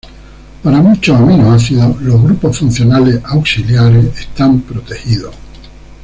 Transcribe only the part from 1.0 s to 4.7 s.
aminoácidos, los grupos funcionales auxiliares están